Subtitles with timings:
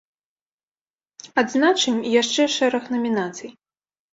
[1.41, 3.49] Адзначым і яшчэ шэраг намінацый.